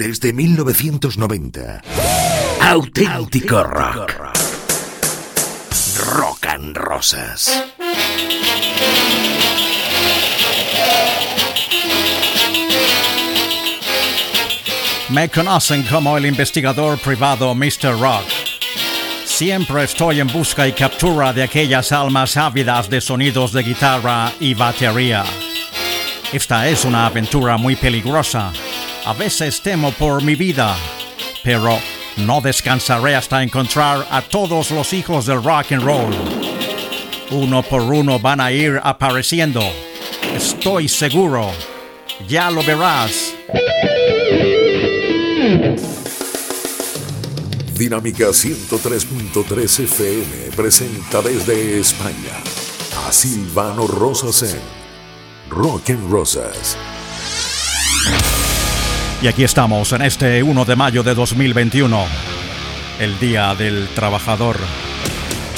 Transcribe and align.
desde 0.00 0.32
1990. 0.32 1.82
Auténtico 2.62 3.62
rock. 3.62 4.10
Rock 6.06 6.46
and 6.46 6.74
Rosas. 6.74 7.64
Me 15.10 15.28
conocen 15.28 15.82
como 15.82 16.16
el 16.16 16.24
investigador 16.24 16.98
privado 16.98 17.54
Mr. 17.54 18.00
Rock. 18.00 18.24
Siempre 19.26 19.84
estoy 19.84 20.20
en 20.20 20.28
busca 20.28 20.66
y 20.66 20.72
captura 20.72 21.34
de 21.34 21.42
aquellas 21.42 21.92
almas 21.92 22.38
ávidas 22.38 22.88
de 22.88 23.02
sonidos 23.02 23.52
de 23.52 23.62
guitarra 23.64 24.32
y 24.40 24.54
batería. 24.54 25.24
Esta 26.32 26.68
es 26.70 26.86
una 26.86 27.04
aventura 27.04 27.58
muy 27.58 27.76
peligrosa. 27.76 28.50
A 29.06 29.14
veces 29.14 29.60
temo 29.62 29.92
por 29.92 30.22
mi 30.22 30.34
vida, 30.34 30.76
pero 31.42 31.78
no 32.18 32.40
descansaré 32.40 33.14
hasta 33.14 33.42
encontrar 33.42 34.06
a 34.10 34.20
todos 34.22 34.70
los 34.70 34.92
hijos 34.92 35.26
del 35.26 35.42
rock 35.42 35.72
and 35.72 35.82
roll. 35.82 36.14
Uno 37.30 37.62
por 37.62 37.82
uno 37.82 38.18
van 38.18 38.40
a 38.40 38.52
ir 38.52 38.78
apareciendo. 38.82 39.62
Estoy 40.34 40.88
seguro. 40.88 41.50
Ya 42.28 42.50
lo 42.50 42.62
verás. 42.62 43.34
Dinámica 47.74 48.26
103.3 48.28 49.84
FM 49.84 50.50
presenta 50.54 51.22
desde 51.22 51.80
España 51.80 52.36
a 53.06 53.12
Silvano 53.12 53.86
Rosas 53.86 54.42
en 54.42 54.60
Rock 55.48 55.90
and 55.90 56.10
Rosas. 56.10 56.76
Y 59.22 59.28
aquí 59.28 59.44
estamos 59.44 59.92
en 59.92 60.00
este 60.00 60.42
1 60.42 60.64
de 60.64 60.76
mayo 60.76 61.02
de 61.02 61.14
2021, 61.14 62.06
el 63.00 63.18
Día 63.18 63.54
del 63.54 63.88
Trabajador, 63.88 64.58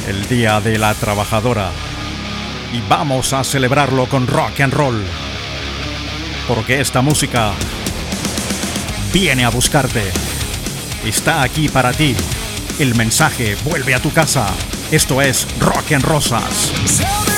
el 0.09 0.27
Día 0.27 0.61
de 0.61 0.79
la 0.79 0.95
Trabajadora. 0.95 1.71
Y 2.73 2.81
vamos 2.89 3.33
a 3.33 3.45
celebrarlo 3.45 4.09
con 4.09 4.27
rock 4.27 4.63
and 4.63 4.75
roll, 4.75 5.01
porque 6.49 6.81
esta 6.81 7.03
música 7.03 7.53
viene 9.13 9.45
a 9.45 9.51
buscarte. 9.51 10.11
Está 11.05 11.43
aquí 11.43 11.69
para 11.69 11.93
ti. 11.93 12.17
El 12.81 12.97
mensaje 12.97 13.57
vuelve 13.65 13.95
a 13.95 14.03
tu 14.03 14.13
casa. 14.13 14.49
Esto 14.91 15.23
es 15.23 15.47
Rock 15.61 15.93
and 15.93 16.05
Rosas. 16.05 17.32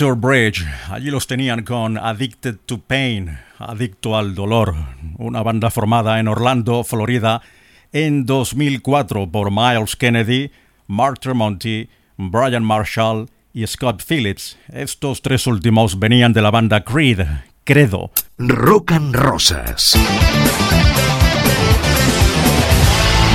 Alter 0.00 0.14
Bridge, 0.14 0.64
allí 0.88 1.10
los 1.10 1.26
tenían 1.26 1.62
con 1.62 1.98
Addicted 1.98 2.56
to 2.64 2.78
Pain, 2.78 3.38
Adicto 3.58 4.16
al 4.16 4.34
Dolor, 4.34 4.74
una 5.18 5.42
banda 5.42 5.70
formada 5.70 6.18
en 6.18 6.28
Orlando, 6.28 6.84
Florida, 6.84 7.42
en 7.92 8.24
2004 8.24 9.30
por 9.30 9.50
Miles 9.50 9.96
Kennedy, 9.96 10.50
Mark 10.86 11.20
Tremonti, 11.20 11.90
Brian 12.16 12.64
Marshall 12.64 13.28
y 13.52 13.66
Scott 13.66 14.02
Phillips. 14.02 14.56
Estos 14.72 15.20
tres 15.20 15.46
últimos 15.46 15.98
venían 15.98 16.32
de 16.32 16.40
la 16.40 16.50
banda 16.50 16.82
Creed, 16.82 17.20
Credo. 17.64 18.10
Rock 18.38 18.92
and 18.92 19.14
Rosas. 19.14 19.98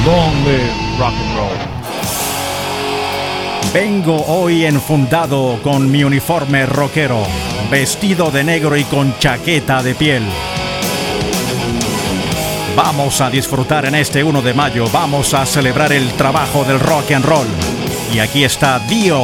Long 0.04 0.46
live 0.46 1.00
rock 1.00 1.14
and 1.14 1.38
roll. 1.38 1.75
Vengo 3.74 4.24
hoy 4.28 4.66
enfundado 4.66 5.60
con 5.62 5.90
mi 5.92 6.04
uniforme 6.04 6.66
rockero, 6.66 7.24
vestido 7.70 8.32
de 8.32 8.44
negro 8.44 8.78
y 8.78 8.84
con 8.86 9.18
chaqueta 9.20 9.84
de 9.84 9.96
piel. 9.96 10.24
Vamos 12.76 13.22
a 13.22 13.30
disfrutar 13.30 13.86
en 13.86 13.96
este 13.96 14.24
1 14.24 14.42
de 14.42 14.54
mayo, 14.54 14.86
vamos 14.92 15.34
a 15.34 15.46
celebrar 15.46 15.94
el 15.94 16.12
trabajo 16.14 16.64
del 16.64 16.80
rock 16.80 17.12
and 17.12 17.26
roll. 17.26 17.48
Y 18.14 18.20
aquí 18.20 18.44
está 18.44 18.80
Dio. 18.80 19.22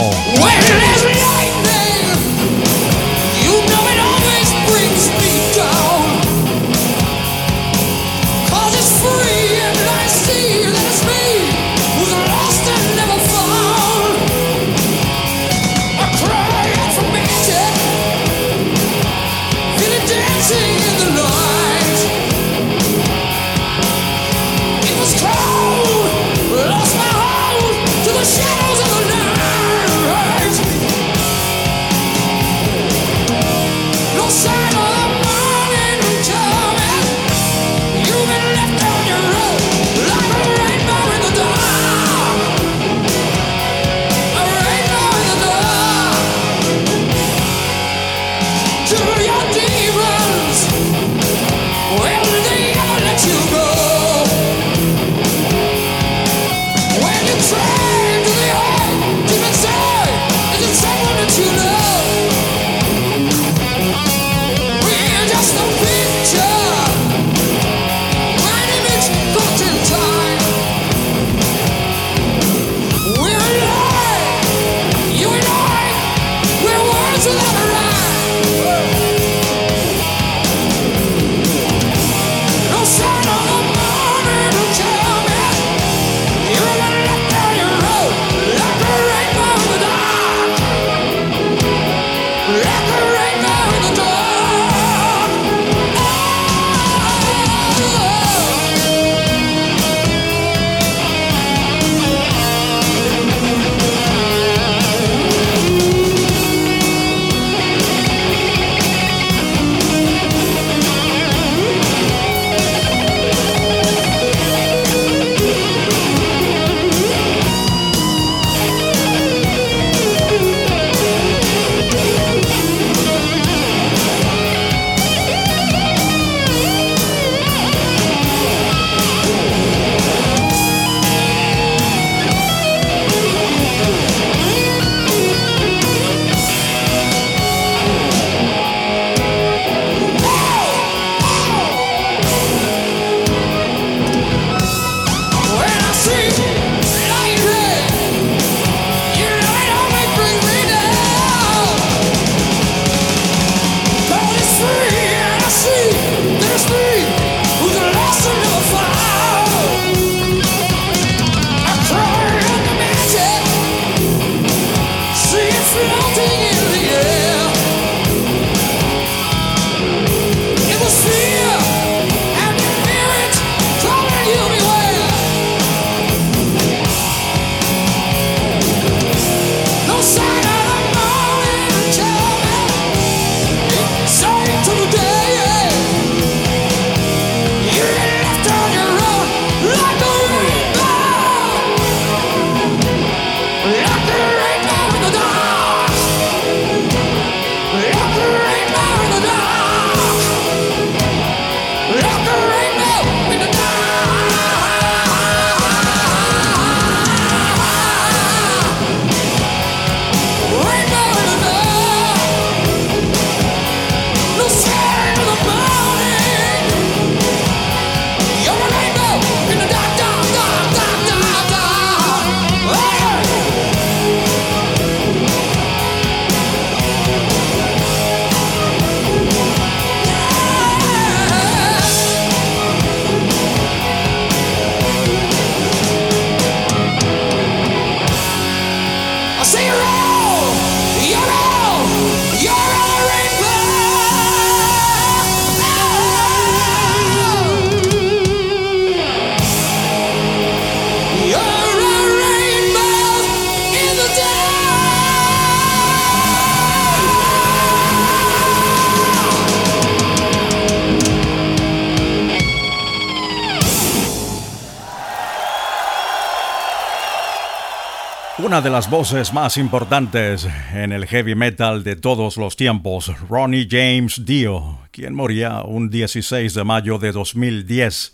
De 268.63 268.69
las 268.69 268.91
voces 268.91 269.33
más 269.33 269.57
importantes 269.57 270.47
en 270.73 270.91
el 270.91 271.07
heavy 271.07 271.33
metal 271.33 271.83
de 271.83 271.95
todos 271.95 272.37
los 272.37 272.55
tiempos, 272.55 273.11
Ronnie 273.27 273.67
James 273.67 274.23
Dio, 274.23 274.77
quien 274.91 275.15
moría 275.15 275.63
un 275.63 275.89
16 275.89 276.53
de 276.53 276.63
mayo 276.63 276.99
de 276.99 277.11
2010 277.11 278.13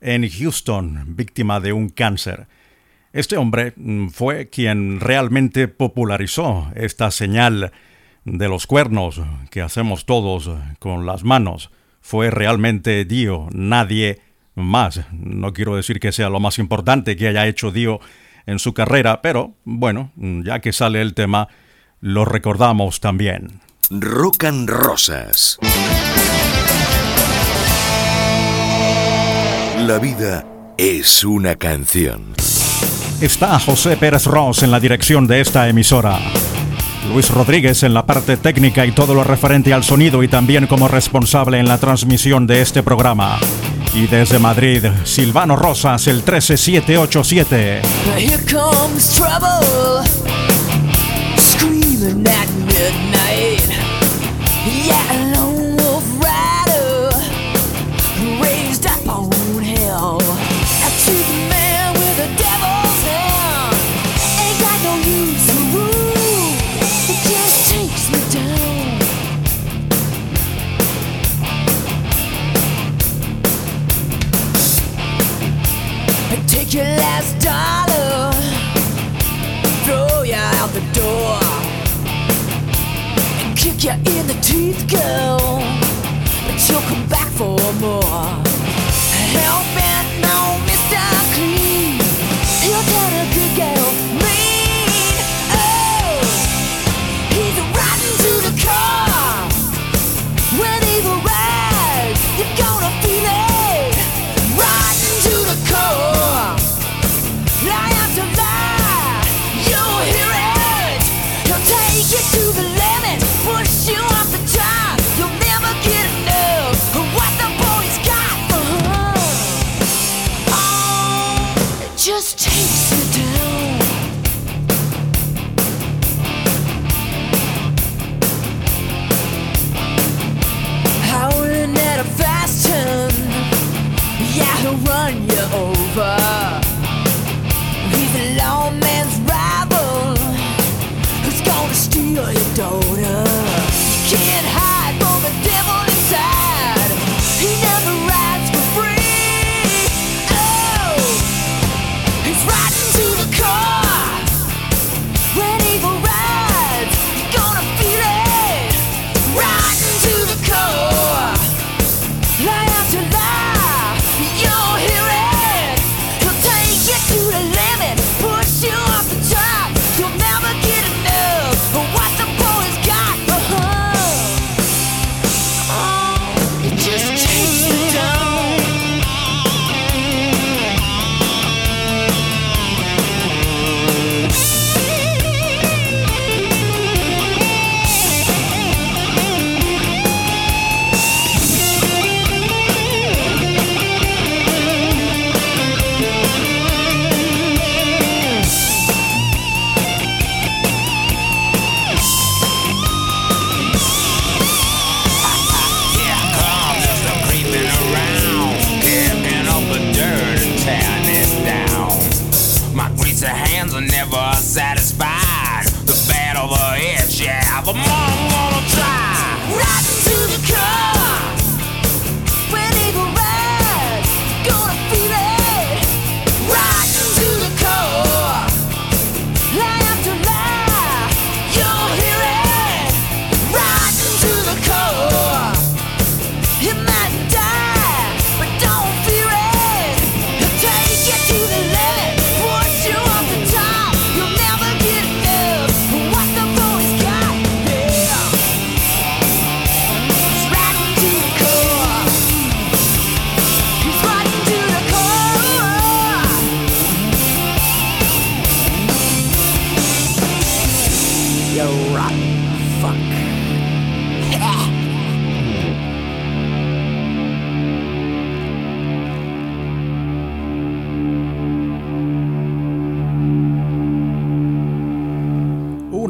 en 0.00 0.28
Houston, 0.28 1.16
víctima 1.16 1.60
de 1.60 1.72
un 1.72 1.90
cáncer. 1.90 2.48
Este 3.12 3.36
hombre 3.36 3.72
fue 4.12 4.48
quien 4.48 4.98
realmente 4.98 5.68
popularizó 5.68 6.72
esta 6.74 7.12
señal 7.12 7.70
de 8.24 8.48
los 8.48 8.66
cuernos 8.66 9.20
que 9.50 9.62
hacemos 9.62 10.06
todos 10.06 10.50
con 10.80 11.06
las 11.06 11.22
manos. 11.22 11.70
Fue 12.00 12.30
realmente 12.30 13.04
Dio, 13.04 13.48
nadie 13.52 14.18
más. 14.56 15.02
No 15.12 15.52
quiero 15.52 15.76
decir 15.76 16.00
que 16.00 16.10
sea 16.10 16.30
lo 16.30 16.40
más 16.40 16.58
importante 16.58 17.16
que 17.16 17.28
haya 17.28 17.46
hecho 17.46 17.70
Dio 17.70 18.00
en 18.46 18.58
su 18.58 18.74
carrera, 18.74 19.22
pero 19.22 19.54
bueno, 19.64 20.12
ya 20.16 20.60
que 20.60 20.72
sale 20.72 21.00
el 21.00 21.14
tema, 21.14 21.48
lo 22.00 22.24
recordamos 22.24 23.00
también. 23.00 23.60
Rock 23.90 24.44
and 24.44 24.68
Rosas. 24.68 25.58
La 29.78 29.98
vida 29.98 30.46
es 30.78 31.24
una 31.24 31.56
canción. 31.56 32.34
Está 33.20 33.58
José 33.58 33.96
Pérez 33.96 34.26
Ross 34.26 34.62
en 34.62 34.70
la 34.70 34.80
dirección 34.80 35.26
de 35.26 35.40
esta 35.40 35.68
emisora. 35.68 36.18
Luis 37.12 37.30
Rodríguez 37.30 37.82
en 37.82 37.94
la 37.94 38.06
parte 38.06 38.36
técnica 38.36 38.86
y 38.86 38.92
todo 38.92 39.14
lo 39.14 39.24
referente 39.24 39.72
al 39.74 39.84
sonido 39.84 40.22
y 40.22 40.28
también 40.28 40.66
como 40.66 40.88
responsable 40.88 41.58
en 41.58 41.68
la 41.68 41.78
transmisión 41.78 42.46
de 42.46 42.62
este 42.62 42.82
programa. 42.82 43.38
Y 43.94 44.08
desde 44.08 44.40
Madrid, 44.40 44.84
Silvano 45.04 45.54
Rosas, 45.54 46.08
el 46.08 46.24
13787. 46.24 47.82
Here 48.16 48.38
comes 48.44 49.14
trouble, 49.14 50.04
screaming 51.36 52.26
at 52.26 52.48
midnight. 52.66 53.70
Yeah, 54.66 55.23
your 76.74 76.84
last 76.84 77.38
dollar, 77.38 78.32
throw 79.84 80.22
you 80.24 80.34
out 80.34 80.70
the 80.70 80.80
door, 80.92 81.38
and 83.44 83.56
kick 83.56 83.84
you 83.84 83.92
in 83.92 84.26
the 84.26 84.36
teeth, 84.42 84.84
girl. 84.90 85.62
But 86.46 86.68
you'll 86.68 86.80
come 86.90 87.06
back 87.08 87.28
for 87.28 87.56
more. 87.74 88.02
Hell 89.34 89.62
bent, 89.76 89.93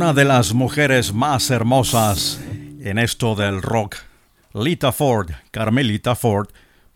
Una 0.04 0.12
de 0.12 0.26
las 0.26 0.52
mujeres 0.52 1.14
más 1.14 1.50
hermosas 1.50 2.38
en 2.82 2.98
esto 2.98 3.34
del 3.34 3.62
rock, 3.62 3.96
Lita 4.52 4.92
Ford, 4.92 5.30
Carmelita 5.50 6.14
Ford, 6.14 6.48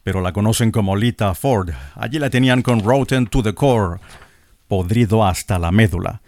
pero 0.02 0.20
la 0.20 0.34
conocen 0.34 0.70
como 0.70 0.94
Lita 0.94 1.34
Ford. 1.34 1.70
Allí 1.94 2.18
la 2.18 2.28
tenían 2.28 2.60
con 2.60 2.80
Rotten 2.80 3.26
to 3.26 3.42
the 3.42 3.54
Core, 3.54 3.98
podrido 4.66 5.24
hasta 5.24 5.58
la 5.58 5.70
médula. 5.70 6.20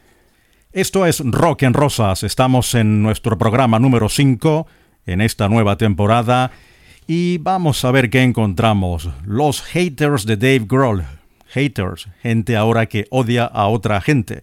Esto 0.72 1.04
es 1.04 1.20
Rock 1.22 1.64
en 1.64 1.75
Rosas. 1.75 2.22
Estamos 2.22 2.75
en 2.75 3.02
nuestro 3.02 3.37
programa 3.37 3.78
número 3.78 4.08
5 4.08 4.66
en 5.04 5.20
esta 5.20 5.50
nueva 5.50 5.76
temporada 5.76 6.50
y 7.06 7.37
vamos 7.37 7.84
a 7.84 7.90
ver 7.90 8.08
qué 8.08 8.22
encontramos. 8.22 9.10
Los 9.26 9.60
haters 9.60 10.25
de 10.25 10.38
Dave 10.38 10.64
Grohl. 10.66 11.04
Haters, 11.49 12.08
gente 12.22 12.56
ahora 12.56 12.87
que 12.87 13.06
odia 13.10 13.44
a 13.44 13.66
otra 13.66 14.00
gente. 14.00 14.42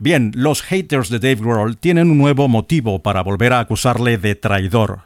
Bien, 0.00 0.30
los 0.36 0.62
haters 0.62 1.08
de 1.08 1.18
Dave 1.18 1.42
Grohl 1.42 1.76
tienen 1.76 2.10
un 2.10 2.18
nuevo 2.18 2.46
motivo 2.46 3.02
para 3.02 3.22
volver 3.22 3.52
a 3.52 3.58
acusarle 3.58 4.16
de 4.16 4.36
traidor. 4.36 5.00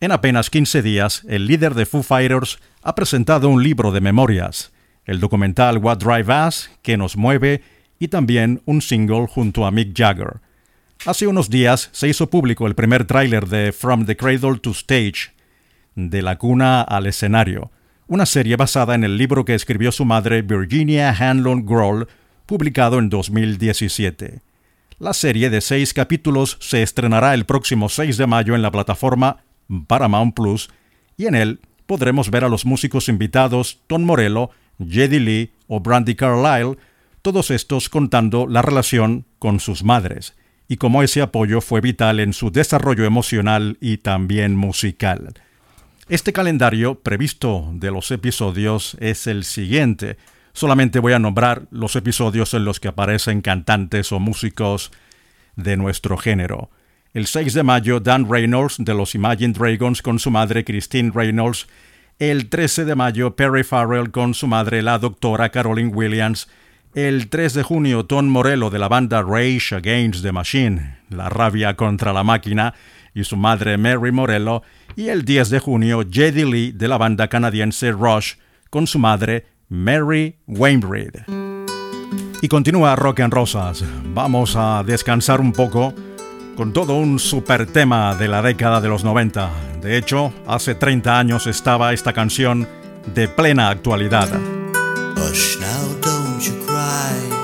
En 0.00 0.12
apenas 0.12 0.48
15 0.48 0.80
días, 0.80 1.22
el 1.28 1.46
líder 1.46 1.74
de 1.74 1.84
Foo 1.84 2.02
Fighters 2.02 2.58
ha 2.82 2.94
presentado 2.94 3.50
un 3.50 3.62
libro 3.62 3.92
de 3.92 4.00
memorias, 4.00 4.72
el 5.04 5.20
documental 5.20 5.76
What 5.76 5.98
Drive 5.98 6.32
Us, 6.46 6.70
que 6.80 6.96
nos 6.96 7.18
mueve, 7.18 7.62
y 7.98 8.08
también 8.08 8.62
un 8.64 8.80
single 8.80 9.26
junto 9.28 9.66
a 9.66 9.70
Mick 9.70 9.94
Jagger. 9.94 10.40
Hace 11.04 11.26
unos 11.26 11.50
días 11.50 11.90
se 11.92 12.08
hizo 12.08 12.30
público 12.30 12.66
el 12.66 12.74
primer 12.74 13.04
tráiler 13.04 13.46
de 13.46 13.72
From 13.72 14.06
the 14.06 14.16
Cradle 14.16 14.58
to 14.58 14.70
Stage, 14.70 15.32
de 15.94 16.22
la 16.22 16.38
cuna 16.38 16.80
al 16.80 17.06
escenario, 17.06 17.70
una 18.06 18.24
serie 18.24 18.56
basada 18.56 18.94
en 18.94 19.04
el 19.04 19.18
libro 19.18 19.44
que 19.44 19.54
escribió 19.54 19.92
su 19.92 20.06
madre 20.06 20.40
Virginia 20.40 21.10
Hanlon 21.10 21.66
Grohl, 21.66 22.08
publicado 22.50 22.98
en 22.98 23.10
2017. 23.10 24.40
La 24.98 25.12
serie 25.12 25.50
de 25.50 25.60
seis 25.60 25.94
capítulos 25.94 26.56
se 26.58 26.82
estrenará 26.82 27.32
el 27.34 27.46
próximo 27.46 27.88
6 27.88 28.16
de 28.16 28.26
mayo 28.26 28.56
en 28.56 28.62
la 28.62 28.72
plataforma 28.72 29.44
Paramount 29.86 30.34
Plus 30.34 30.68
y 31.16 31.26
en 31.26 31.36
él 31.36 31.60
podremos 31.86 32.28
ver 32.28 32.42
a 32.42 32.48
los 32.48 32.64
músicos 32.66 33.08
invitados 33.08 33.78
Tom 33.86 34.02
Morello, 34.02 34.50
Jedi 34.84 35.20
Lee 35.20 35.52
o 35.68 35.78
Brandy 35.78 36.16
Carlile 36.16 36.76
todos 37.22 37.52
estos 37.52 37.88
contando 37.88 38.48
la 38.48 38.62
relación 38.62 39.26
con 39.38 39.60
sus 39.60 39.84
madres 39.84 40.34
y 40.66 40.76
cómo 40.76 41.04
ese 41.04 41.22
apoyo 41.22 41.60
fue 41.60 41.80
vital 41.80 42.18
en 42.18 42.32
su 42.32 42.50
desarrollo 42.50 43.04
emocional 43.04 43.78
y 43.80 43.98
también 43.98 44.56
musical. 44.56 45.34
Este 46.08 46.32
calendario 46.32 46.96
previsto 46.96 47.70
de 47.74 47.92
los 47.92 48.10
episodios 48.10 48.96
es 48.98 49.28
el 49.28 49.44
siguiente. 49.44 50.16
Solamente 50.52 50.98
voy 50.98 51.12
a 51.12 51.18
nombrar 51.18 51.62
los 51.70 51.96
episodios 51.96 52.54
en 52.54 52.64
los 52.64 52.80
que 52.80 52.88
aparecen 52.88 53.40
cantantes 53.40 54.12
o 54.12 54.18
músicos 54.18 54.90
de 55.56 55.76
nuestro 55.76 56.16
género. 56.16 56.70
El 57.12 57.26
6 57.26 57.54
de 57.54 57.62
mayo, 57.62 57.98
Dan 58.00 58.30
Reynolds 58.30 58.76
de 58.78 58.94
los 58.94 59.14
Imagine 59.14 59.52
Dragons 59.52 60.00
con 60.00 60.18
su 60.18 60.30
madre 60.30 60.64
Christine 60.64 61.10
Reynolds. 61.12 61.66
El 62.20 62.48
13 62.48 62.84
de 62.84 62.94
mayo, 62.94 63.34
Perry 63.34 63.64
Farrell 63.64 64.10
con 64.10 64.34
su 64.34 64.46
madre, 64.46 64.82
la 64.82 64.98
doctora 64.98 65.48
Caroline 65.48 65.90
Williams. 65.90 66.48
El 66.94 67.28
3 67.28 67.54
de 67.54 67.62
junio, 67.62 68.04
Tom 68.04 68.26
Morello 68.26 68.70
de 68.70 68.78
la 68.78 68.88
banda 68.88 69.22
Rage 69.22 69.74
Against 69.74 70.22
the 70.22 70.32
Machine, 70.32 70.98
La 71.08 71.28
rabia 71.28 71.76
contra 71.76 72.12
la 72.12 72.24
máquina, 72.24 72.74
y 73.14 73.24
su 73.24 73.36
madre 73.36 73.76
Mary 73.78 74.12
Morello, 74.12 74.62
y 74.96 75.08
el 75.08 75.24
10 75.24 75.50
de 75.50 75.58
junio, 75.60 76.04
Jedi 76.08 76.44
Lee 76.44 76.72
de 76.72 76.88
la 76.88 76.98
banda 76.98 77.28
canadiense 77.28 77.92
Rush, 77.92 78.34
con 78.70 78.86
su 78.86 78.98
madre 78.98 79.46
Mary 79.70 80.36
Wainwright. 80.48 81.22
Y 82.42 82.48
continúa 82.48 82.96
Rock 82.96 83.20
en 83.20 83.30
Rosas. 83.30 83.84
Vamos 84.12 84.56
a 84.56 84.82
descansar 84.84 85.40
un 85.40 85.52
poco 85.52 85.94
con 86.56 86.72
todo 86.72 86.96
un 86.96 87.18
super 87.18 87.66
tema 87.66 88.14
de 88.16 88.28
la 88.28 88.42
década 88.42 88.80
de 88.80 88.88
los 88.88 89.04
90. 89.04 89.48
De 89.80 89.96
hecho, 89.96 90.32
hace 90.46 90.74
30 90.74 91.18
años 91.18 91.46
estaba 91.46 91.92
esta 91.92 92.12
canción 92.12 92.68
de 93.14 93.28
plena 93.28 93.70
actualidad. 93.70 94.28
Hush 95.16 95.58
now, 95.60 96.00
don't 96.02 96.42
you 96.42 96.54
cry. 96.66 97.39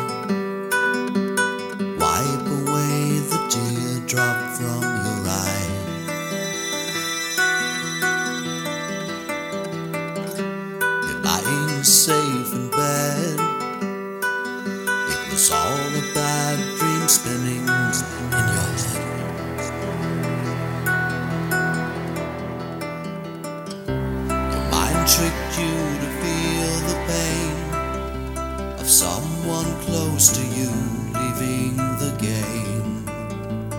To 30.32 30.42
you 30.42 30.70
leaving 31.14 31.76
the 31.76 32.10
game 32.20 33.06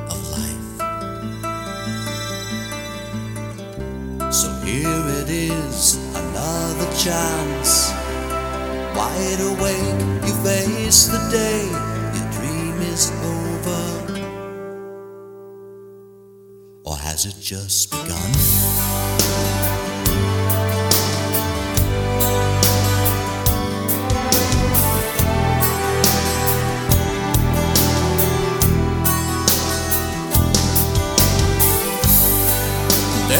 of 0.07 0.19
life. 0.37 0.69
So 4.33 4.49
here 4.63 5.03
it 5.19 5.29
is, 5.29 5.97
another 6.15 6.89
chance. 6.95 7.91
Wide 8.95 9.41
awake, 9.41 9.99
you 10.25 10.33
face 10.43 11.07
the 11.07 11.19
day, 11.31 11.65
your 12.15 12.27
dream 12.31 12.81
is 12.93 13.11
over. 13.33 13.85
Or 16.83 16.95
has 16.95 17.25
it 17.25 17.35
just 17.41 17.91
begun? 17.91 18.31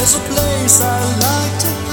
There's 0.07 0.23
a 0.23 0.29
place 0.29 0.81
I 0.81 1.03
like 1.19 1.59
to 1.59 1.86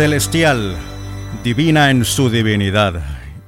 Celestial, 0.00 0.76
divina 1.44 1.90
en 1.90 2.06
su 2.06 2.30
divinidad, 2.30 3.02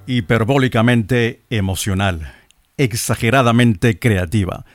hiperbólicamente 0.07 1.41
emocional, 1.49 2.31
exageradamente 2.77 3.99
creativa. 3.99 4.67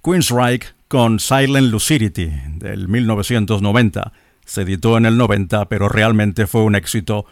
Queensryche 0.00 0.68
con 0.86 1.18
Silent 1.18 1.72
Lucidity 1.72 2.30
del 2.58 2.86
1990. 2.86 4.12
Se 4.44 4.62
editó 4.62 4.96
en 4.96 5.06
el 5.06 5.16
90, 5.18 5.68
pero 5.68 5.88
realmente 5.88 6.46
fue 6.46 6.62
un 6.62 6.76
éxito 6.76 7.26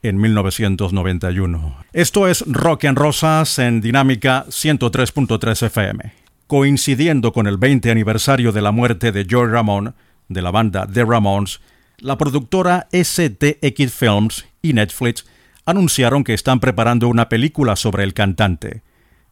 en 0.00 0.18
1991. 0.18 1.76
Esto 1.92 2.28
es 2.28 2.44
Rock 2.46 2.84
en 2.84 2.94
Rosas 2.94 3.58
en 3.58 3.80
Dinámica 3.80 4.44
103.3 4.46 5.66
FM. 5.66 6.12
Coincidiendo 6.46 7.32
con 7.32 7.48
el 7.48 7.58
20 7.58 7.90
aniversario 7.90 8.52
de 8.52 8.62
la 8.62 8.70
muerte 8.70 9.10
de 9.10 9.26
Joey 9.28 9.50
Ramón, 9.50 9.96
de 10.28 10.40
la 10.40 10.52
banda 10.52 10.86
The 10.86 11.04
Ramones, 11.04 11.60
la 12.00 12.16
productora 12.16 12.88
STX 12.92 13.92
Films 13.92 14.46
y 14.62 14.72
Netflix 14.72 15.26
anunciaron 15.66 16.24
que 16.24 16.34
están 16.34 16.60
preparando 16.60 17.08
una 17.08 17.28
película 17.28 17.76
sobre 17.76 18.04
el 18.04 18.14
cantante. 18.14 18.82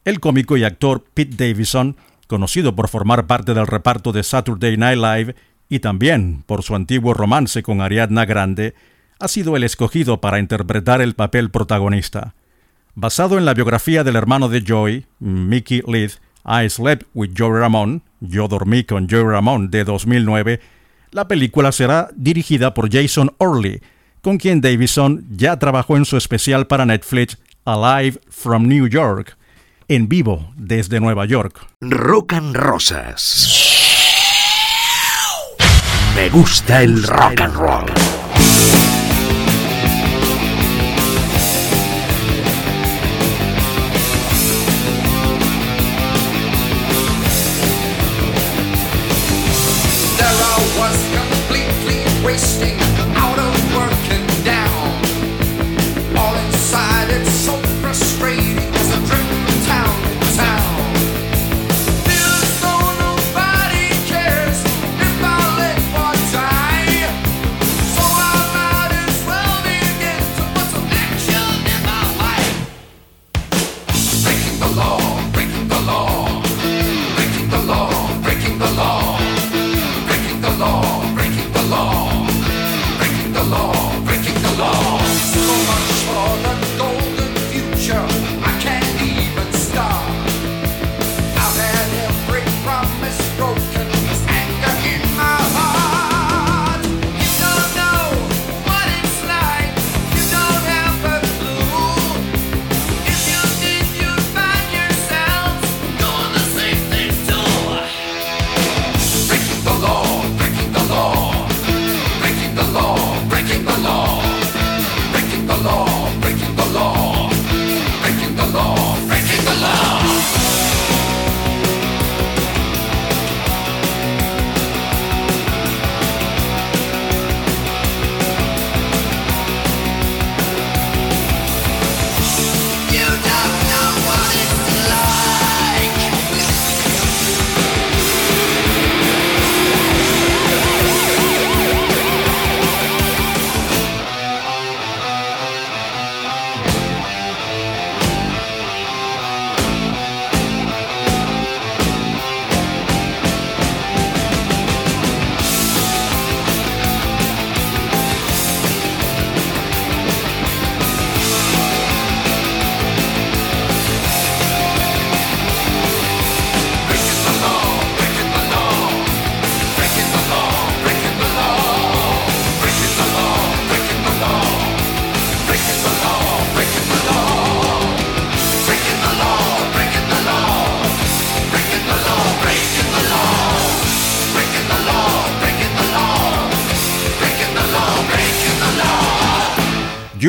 El 0.05 0.19
cómico 0.19 0.55
y 0.55 0.63
actor 0.63 1.03
Pete 1.13 1.35
Davidson, 1.35 1.97
conocido 2.27 2.75
por 2.75 2.87
formar 2.87 3.27
parte 3.27 3.53
del 3.53 3.67
reparto 3.67 4.11
de 4.11 4.23
Saturday 4.23 4.77
Night 4.77 4.99
Live 4.99 5.35
y 5.67 5.79
también 5.79 6.43
por 6.45 6.63
su 6.63 6.75
antiguo 6.75 7.13
romance 7.13 7.63
con 7.63 7.81
Ariadna 7.81 8.25
Grande, 8.25 8.75
ha 9.19 9.27
sido 9.27 9.55
el 9.55 9.63
escogido 9.63 10.21
para 10.21 10.39
interpretar 10.39 11.01
el 11.01 11.15
papel 11.15 11.49
protagonista. 11.49 12.35
Basado 12.95 13.37
en 13.37 13.45
la 13.45 13.53
biografía 13.53 14.03
del 14.03 14.15
hermano 14.15 14.47
de 14.47 14.63
Joey, 14.65 15.05
Mickey 15.19 15.81
Leith, 15.87 16.13
I 16.45 16.69
Slept 16.69 17.07
with 17.13 17.31
Joey 17.37 17.59
Ramón, 17.59 18.03
Yo 18.21 18.47
dormí 18.47 18.83
con 18.83 19.09
Joey 19.09 19.23
Ramón 19.23 19.69
de 19.71 19.83
2009, 19.83 20.59
la 21.11 21.27
película 21.27 21.71
será 21.71 22.09
dirigida 22.15 22.73
por 22.73 22.91
Jason 22.91 23.31
Orley, 23.37 23.81
con 24.21 24.37
quien 24.37 24.61
Davison 24.61 25.25
ya 25.31 25.57
trabajó 25.57 25.97
en 25.97 26.05
su 26.05 26.17
especial 26.17 26.67
para 26.67 26.85
Netflix 26.85 27.37
Alive 27.65 28.19
from 28.29 28.67
New 28.67 28.87
York, 28.87 29.37
en 29.87 30.07
vivo 30.07 30.51
desde 30.55 30.99
Nueva 30.99 31.25
York. 31.25 31.65
Rock 31.81 32.33
and 32.33 32.55
Rosas. 32.55 33.65
Me 36.15 36.29
gusta 36.29 36.83
el 36.83 37.03
rock 37.03 37.39
and 37.41 37.55
roll. 37.55 38.08
I 50.31 50.57
was 50.79 50.97
completely 51.17 52.03
wasting, 52.23 52.77
out 53.15 53.39
of 53.39 53.75
work 53.75 54.38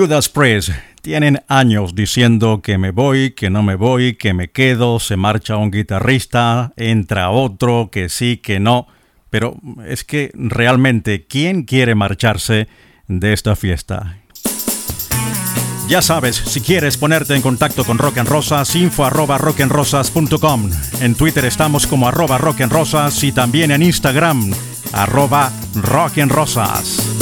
Judas 0.01 0.31
Priest 0.31 0.71
tienen 1.03 1.43
años 1.47 1.95
diciendo 1.95 2.63
que 2.63 2.79
me 2.79 2.91
voy, 2.91 3.33
que 3.33 3.51
no 3.51 3.63
me 3.63 3.75
voy, 3.75 4.15
que 4.15 4.33
me 4.33 4.49
quedo, 4.49 4.99
se 4.99 5.19
marcha 5.19 5.59
un 5.59 5.71
guitarrista, 5.71 6.73
entra 6.79 7.29
otro, 7.29 7.91
que 7.93 8.09
sí, 8.09 8.39
que 8.39 8.61
no. 8.61 8.87
Pero 9.29 9.57
es 9.87 10.05
que 10.05 10.31
realmente, 10.33 11.27
¿quién 11.27 11.65
quiere 11.65 11.95
marcharse 11.95 12.67
de 13.09 13.35
esta 13.35 13.57
fiesta? 13.57 14.17
Ya 15.87 16.01
sabes, 16.01 16.37
si 16.37 16.63
quieres 16.63 16.97
ponerte 16.97 17.35
en 17.35 17.43
contacto 17.43 17.85
con 17.85 17.99
Rock 17.99 18.17
and 18.19 18.29
Rosas, 18.31 18.75
info 18.77 19.05
arroba 19.05 19.37
rockandrosas.com. 19.37 20.71
En 21.03 21.15
Twitter 21.15 21.45
estamos 21.45 21.87
como 21.87 22.09
arroba 22.09 22.39
rock 22.39 22.63
and 22.63 22.73
rosas 22.73 23.23
y 23.23 23.33
también 23.33 23.71
en 23.71 23.83
Instagram, 23.83 24.51
arroba 24.95 25.53
rock 25.75 26.21
and 26.21 26.33
rosas. 26.33 27.20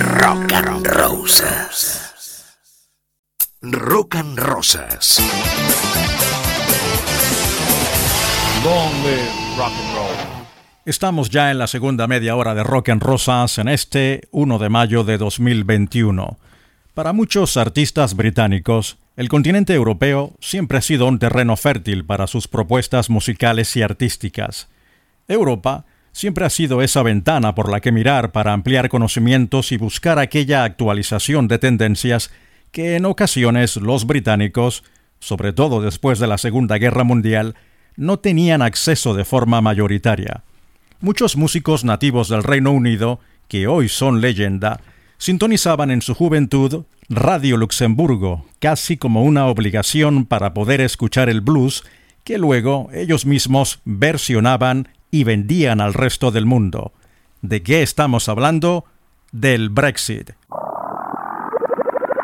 Rock 0.00 0.52
and 0.52 0.86
Rosas. 0.86 2.54
Rock 3.62 4.14
and 4.14 4.38
Rosas. 4.38 5.18
Long 8.64 8.92
rock 9.56 9.72
and 9.72 9.96
roll. 9.96 10.46
Estamos 10.84 11.30
ya 11.30 11.50
en 11.50 11.58
la 11.58 11.66
segunda 11.66 12.06
media 12.06 12.36
hora 12.36 12.54
de 12.54 12.62
Rock 12.62 12.90
en 12.90 13.00
Rosas 13.00 13.58
en 13.58 13.66
este 13.66 14.28
1 14.30 14.58
de 14.60 14.68
mayo 14.68 15.02
de 15.02 15.18
2021. 15.18 16.38
Para 16.94 17.12
muchos 17.12 17.56
artistas 17.56 18.14
británicos, 18.14 18.98
el 19.16 19.28
continente 19.28 19.74
europeo 19.74 20.32
siempre 20.38 20.78
ha 20.78 20.82
sido 20.82 21.06
un 21.06 21.18
terreno 21.18 21.56
fértil 21.56 22.04
para 22.04 22.28
sus 22.28 22.46
propuestas 22.46 23.10
musicales 23.10 23.76
y 23.76 23.82
artísticas. 23.82 24.68
Europa 25.26 25.86
siempre 26.12 26.44
ha 26.44 26.50
sido 26.50 26.82
esa 26.82 27.02
ventana 27.02 27.54
por 27.54 27.70
la 27.70 27.80
que 27.80 27.92
mirar 27.92 28.32
para 28.32 28.52
ampliar 28.52 28.88
conocimientos 28.88 29.72
y 29.72 29.76
buscar 29.76 30.18
aquella 30.18 30.64
actualización 30.64 31.48
de 31.48 31.58
tendencias 31.58 32.30
que 32.72 32.96
en 32.96 33.06
ocasiones 33.06 33.76
los 33.76 34.06
británicos, 34.06 34.84
sobre 35.20 35.52
todo 35.52 35.80
después 35.80 36.18
de 36.18 36.26
la 36.26 36.38
Segunda 36.38 36.78
Guerra 36.78 37.04
Mundial, 37.04 37.54
no 37.96 38.18
tenían 38.18 38.62
acceso 38.62 39.14
de 39.14 39.24
forma 39.24 39.60
mayoritaria. 39.60 40.42
Muchos 41.00 41.36
músicos 41.36 41.84
nativos 41.84 42.28
del 42.28 42.42
Reino 42.42 42.72
Unido, 42.72 43.20
que 43.48 43.66
hoy 43.66 43.88
son 43.88 44.20
leyenda, 44.20 44.80
sintonizaban 45.16 45.90
en 45.90 46.02
su 46.02 46.14
juventud 46.14 46.84
Radio 47.08 47.56
Luxemburgo, 47.56 48.46
casi 48.58 48.96
como 48.96 49.22
una 49.22 49.46
obligación 49.46 50.26
para 50.26 50.52
poder 50.54 50.80
escuchar 50.80 51.28
el 51.28 51.40
blues 51.40 51.84
que 52.22 52.36
luego 52.36 52.90
ellos 52.92 53.24
mismos 53.24 53.80
versionaban 53.84 54.88
y 55.10 55.24
vendían 55.24 55.80
al 55.80 55.94
resto 55.94 56.30
del 56.30 56.46
mundo. 56.46 56.92
¿De 57.42 57.62
qué 57.62 57.82
estamos 57.82 58.28
hablando? 58.28 58.84
Del 59.32 59.68
Brexit. 59.70 60.32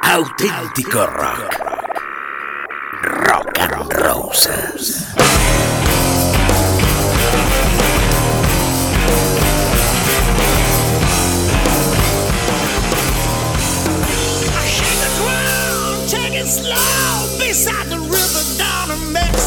Auténtico 0.02 1.06
rock. 1.06 1.54
Rock 3.02 3.58
and 16.44 16.52
slow 16.52 17.38
beside 17.38 17.86
the 17.88 17.98
river 17.98 18.58
down 18.58 18.90
in 18.90 19.12
Mexico. 19.12 19.43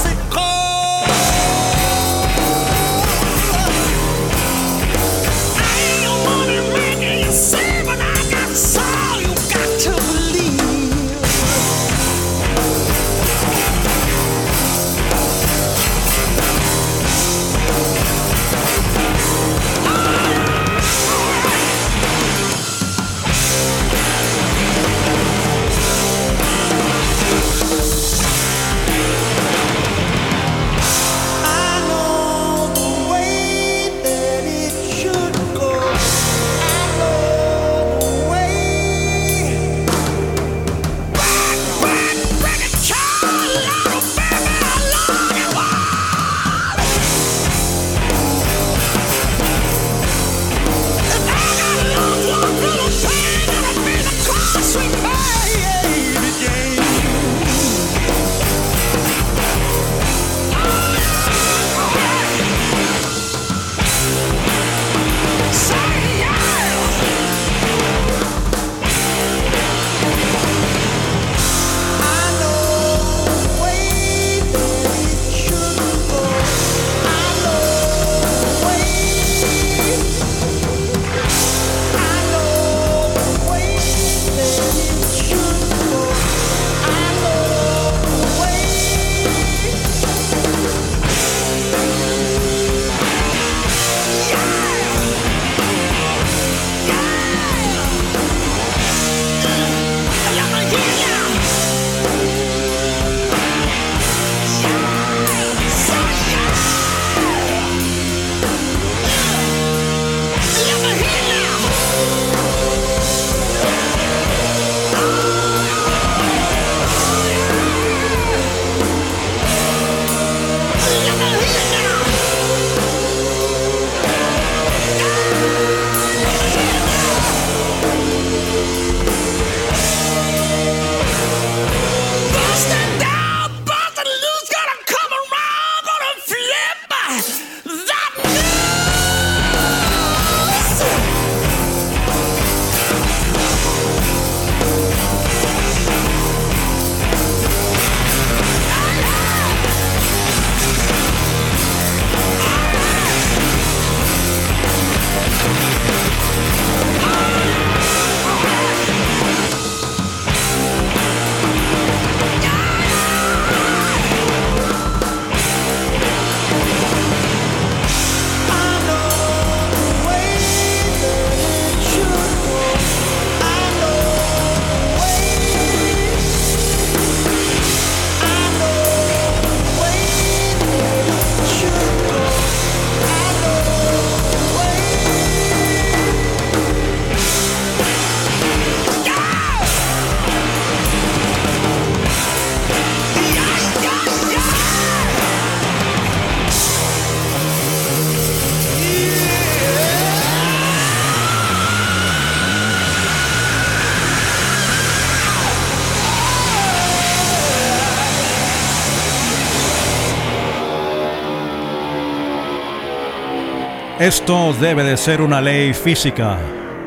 Esto 213.99 214.53
debe 214.53 214.83
de 214.83 214.95
ser 214.95 215.21
una 215.21 215.41
ley 215.41 215.73
física. 215.73 216.37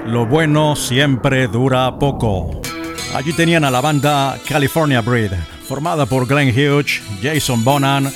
Lo 0.07 0.27
bueno 0.27 0.77
siempre 0.77 1.49
dura 1.49 1.99
poco. 1.99 2.61
Allí 3.17 3.33
tenían 3.33 3.65
a 3.65 3.71
la 3.73 3.81
banda 3.81 4.39
California 4.49 5.01
Breed, 5.01 5.33
formada 5.67 6.07
por 6.07 6.29
Glenn 6.29 6.51
Hughes, 6.51 7.03
Jason 7.21 7.65
Bonan 7.65 8.13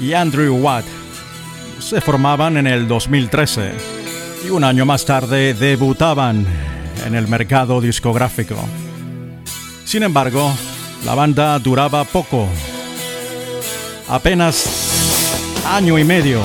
y 0.00 0.14
Andrew 0.14 0.56
Watt. 0.56 0.86
Se 1.78 2.00
formaban 2.00 2.56
en 2.56 2.66
el 2.66 2.88
2013 2.88 3.72
y 4.46 4.48
un 4.48 4.64
año 4.64 4.86
más 4.86 5.04
tarde 5.04 5.52
debutaban 5.52 6.46
en 7.04 7.14
el 7.14 7.28
mercado 7.28 7.82
discográfico. 7.82 8.56
Sin 9.84 10.04
embargo, 10.04 10.50
la 11.04 11.14
banda 11.14 11.58
duraba 11.58 12.04
poco, 12.04 12.48
apenas 14.08 15.60
año 15.66 15.98
y 15.98 16.04
medio. 16.04 16.40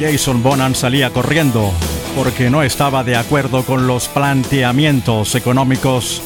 Jason 0.00 0.42
Bonan 0.42 0.74
salía 0.74 1.10
corriendo 1.10 1.72
porque 2.16 2.50
no 2.50 2.62
estaba 2.62 3.04
de 3.04 3.16
acuerdo 3.16 3.64
con 3.64 3.86
los 3.86 4.08
planteamientos 4.08 5.34
económicos 5.34 6.22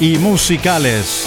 y 0.00 0.18
musicales. 0.18 1.26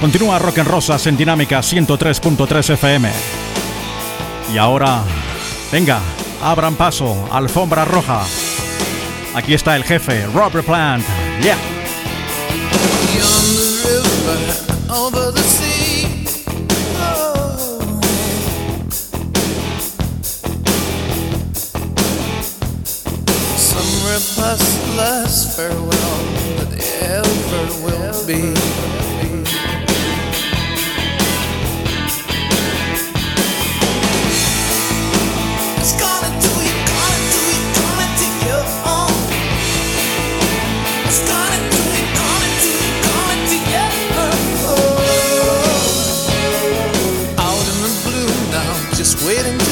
Continúa 0.00 0.38
Rock 0.38 0.58
en 0.58 0.66
Rosas 0.66 1.06
en 1.06 1.16
Dinámica 1.16 1.60
103.3 1.60 2.70
FM. 2.74 3.10
Y 4.52 4.58
ahora, 4.58 5.02
venga, 5.70 6.00
abran 6.42 6.74
paso, 6.74 7.28
alfombra 7.30 7.84
roja. 7.84 8.22
Aquí 9.34 9.54
está 9.54 9.76
el 9.76 9.84
jefe, 9.84 10.26
Robert 10.26 10.66
Plant. 10.66 11.04
Yeah. 11.40 11.56
Last 24.96 25.56
farewell 25.56 26.18
that 26.58 26.72
ever 27.02 27.64
will 27.84 28.26
be. 28.26 28.52
It's 35.80 35.94
gonna 35.98 36.30
do 36.40 36.52
you, 36.60 36.76
gonna 36.92 37.20
you, 37.32 37.56
gonna 37.76 38.06
you. 38.44 38.60
It's 41.06 41.20
gonna 41.28 41.58
you, 41.72 42.04
gonna 42.18 42.50
you, 42.64 42.76
gonna 43.06 43.56
you. 43.72 43.88
Out 47.38 47.64
in 47.72 47.78
the 47.82 47.92
blue 48.04 48.32
now, 48.52 48.72
just 48.94 49.14
waiting 49.26 49.71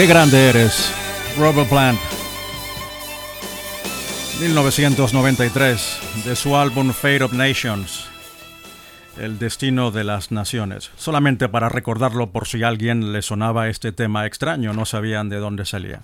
Qué 0.00 0.06
grande 0.06 0.48
eres, 0.48 0.90
Robert 1.36 1.68
Plant. 1.68 2.00
1993, 4.40 6.24
de 6.24 6.36
su 6.36 6.56
álbum 6.56 6.94
Fate 6.94 7.24
of 7.24 7.34
Nations, 7.34 8.06
El 9.18 9.38
destino 9.38 9.90
de 9.90 10.04
las 10.04 10.32
naciones. 10.32 10.90
Solamente 10.96 11.50
para 11.50 11.68
recordarlo 11.68 12.30
por 12.32 12.48
si 12.48 12.62
a 12.62 12.68
alguien 12.68 13.12
le 13.12 13.20
sonaba 13.20 13.68
este 13.68 13.92
tema 13.92 14.24
extraño, 14.24 14.72
no 14.72 14.86
sabían 14.86 15.28
de 15.28 15.36
dónde 15.36 15.66
salía. 15.66 16.00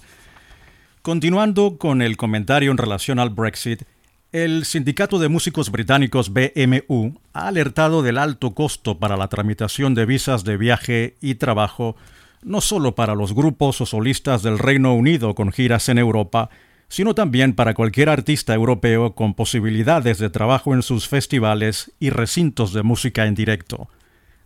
Continuando 1.00 1.78
con 1.78 2.02
el 2.02 2.18
comentario 2.18 2.70
en 2.72 2.76
relación 2.76 3.18
al 3.18 3.30
Brexit, 3.30 3.84
el 4.30 4.66
Sindicato 4.66 5.18
de 5.18 5.30
Músicos 5.30 5.70
Británicos 5.70 6.34
BMU 6.34 7.18
ha 7.32 7.48
alertado 7.48 8.02
del 8.02 8.18
alto 8.18 8.52
costo 8.52 8.98
para 8.98 9.16
la 9.16 9.28
tramitación 9.28 9.94
de 9.94 10.04
visas 10.04 10.44
de 10.44 10.58
viaje 10.58 11.16
y 11.22 11.36
trabajo, 11.36 11.96
no 12.42 12.60
solo 12.60 12.94
para 12.94 13.14
los 13.14 13.34
grupos 13.34 13.80
o 13.80 13.86
solistas 13.86 14.42
del 14.42 14.58
Reino 14.58 14.94
Unido 14.94 15.34
con 15.34 15.52
giras 15.52 15.88
en 15.88 15.98
Europa, 15.98 16.50
sino 16.88 17.14
también 17.14 17.54
para 17.54 17.74
cualquier 17.74 18.08
artista 18.08 18.54
europeo 18.54 19.14
con 19.14 19.34
posibilidades 19.34 20.18
de 20.18 20.30
trabajo 20.30 20.74
en 20.74 20.82
sus 20.82 21.08
festivales 21.08 21.92
y 21.98 22.10
recintos 22.10 22.72
de 22.72 22.82
música 22.82 23.26
en 23.26 23.34
directo. 23.34 23.88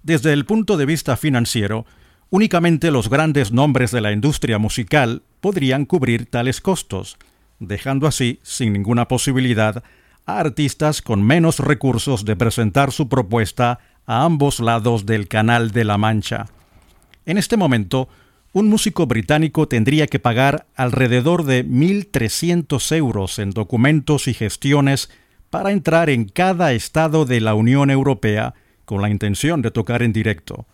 Desde 0.02 0.32
el 0.32 0.46
punto 0.46 0.76
de 0.76 0.86
vista 0.86 1.16
financiero, 1.16 1.84
únicamente 2.30 2.90
los 2.90 3.10
grandes 3.10 3.52
nombres 3.52 3.90
de 3.90 4.00
la 4.00 4.12
industria 4.12 4.58
musical 4.58 5.22
podrían 5.40 5.84
cubrir 5.84 6.26
tales 6.26 6.60
costos, 6.60 7.18
dejando 7.58 8.06
así 8.06 8.40
sin 8.42 8.72
ninguna 8.72 9.08
posibilidad 9.08 9.82
a 10.24 10.38
artistas 10.38 11.02
con 11.02 11.22
menos 11.22 11.58
recursos 11.58 12.24
de 12.24 12.36
presentar 12.36 12.92
su 12.92 13.08
propuesta 13.08 13.80
a 14.06 14.24
ambos 14.24 14.60
lados 14.60 15.04
del 15.04 15.28
Canal 15.28 15.70
de 15.72 15.84
la 15.84 15.98
Mancha. 15.98 16.46
En 17.30 17.38
este 17.38 17.56
momento, 17.56 18.08
un 18.52 18.68
músico 18.68 19.06
británico 19.06 19.68
tendría 19.68 20.08
que 20.08 20.18
pagar 20.18 20.66
alrededor 20.74 21.44
de 21.44 21.64
1.300 21.64 22.96
euros 22.96 23.38
en 23.38 23.50
documentos 23.50 24.26
y 24.26 24.34
gestiones 24.34 25.10
para 25.48 25.70
entrar 25.70 26.10
en 26.10 26.24
cada 26.24 26.72
estado 26.72 27.26
de 27.26 27.40
la 27.40 27.54
Unión 27.54 27.88
Europea 27.88 28.54
con 28.84 29.00
la 29.00 29.10
intención 29.10 29.62
de 29.62 29.70
tocar 29.70 30.02
en 30.02 30.12
directo. 30.12 30.66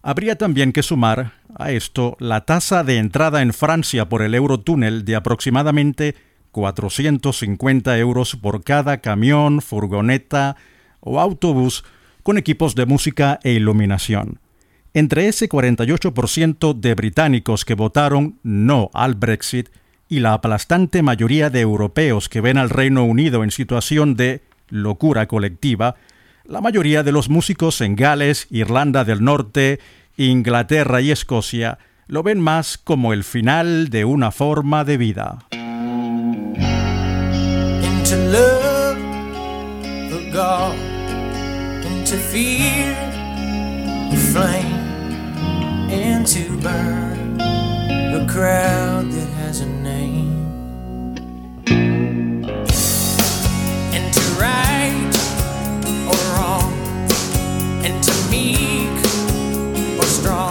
Habría 0.00 0.36
también 0.36 0.72
que 0.72 0.82
sumar 0.82 1.34
a 1.54 1.70
esto 1.70 2.16
la 2.18 2.46
tasa 2.46 2.82
de 2.82 2.96
entrada 2.96 3.42
en 3.42 3.52
Francia 3.52 4.08
por 4.08 4.22
el 4.22 4.34
Eurotúnel 4.34 5.04
de 5.04 5.16
aproximadamente 5.16 6.14
450 6.52 7.98
euros 7.98 8.36
por 8.36 8.64
cada 8.64 9.02
camión, 9.02 9.60
furgoneta 9.60 10.56
o 11.00 11.20
autobús 11.20 11.84
con 12.22 12.38
equipos 12.38 12.74
de 12.74 12.86
música 12.86 13.38
e 13.42 13.52
iluminación. 13.52 14.40
Entre 14.92 15.28
ese 15.28 15.48
48% 15.48 16.74
de 16.74 16.94
británicos 16.94 17.64
que 17.64 17.74
votaron 17.74 18.38
no 18.42 18.90
al 18.92 19.14
Brexit 19.14 19.68
y 20.08 20.18
la 20.18 20.32
aplastante 20.32 21.02
mayoría 21.02 21.48
de 21.50 21.60
europeos 21.60 22.28
que 22.28 22.40
ven 22.40 22.58
al 22.58 22.70
Reino 22.70 23.04
Unido 23.04 23.44
en 23.44 23.52
situación 23.52 24.16
de 24.16 24.42
locura 24.68 25.28
colectiva, 25.28 25.94
la 26.44 26.60
mayoría 26.60 27.04
de 27.04 27.12
los 27.12 27.28
músicos 27.28 27.80
en 27.80 27.94
Gales, 27.94 28.48
Irlanda 28.50 29.04
del 29.04 29.22
Norte, 29.22 29.78
Inglaterra 30.16 31.00
y 31.00 31.12
Escocia 31.12 31.78
lo 32.08 32.24
ven 32.24 32.40
más 32.40 32.76
como 32.76 33.12
el 33.12 33.22
final 33.22 33.88
de 33.88 34.04
una 34.04 34.32
forma 34.32 34.84
de 34.84 34.96
vida. 34.96 35.38
And 46.20 46.28
to 46.28 46.54
burn 46.58 47.40
a 47.40 48.26
crowd 48.30 49.10
that 49.10 49.28
has 49.38 49.60
a 49.60 49.66
name, 49.66 50.36
and 53.94 54.12
to 54.12 54.20
right 54.38 55.14
or 56.10 56.20
wrong, 56.36 56.74
and 57.82 58.04
to 58.04 58.12
meek 58.30 58.98
or 59.98 60.04
strong. 60.04 60.49